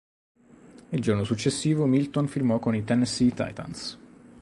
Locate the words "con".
2.57-2.73